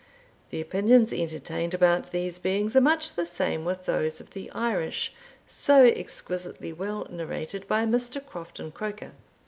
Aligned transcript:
The 0.49 0.59
opinions 0.61 1.13
entertained 1.13 1.75
about 1.75 2.09
these 2.11 2.39
beings 2.39 2.75
are 2.75 2.81
much 2.81 3.13
the 3.13 3.23
same 3.23 3.65
with 3.65 3.85
those 3.85 4.19
of 4.19 4.31
the 4.31 4.49
Irish, 4.49 5.13
so 5.45 5.83
exquisitely 5.83 6.73
well 6.73 7.05
narrated 7.11 7.67
by 7.67 7.85
Mr. 7.85 8.19
Crofton 8.25 8.71
Croker. 8.71 9.11